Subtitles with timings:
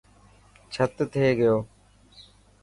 [0.71, 1.55] ڇت تي گيو.